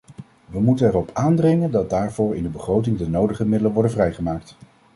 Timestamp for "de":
2.43-2.49, 2.97-3.09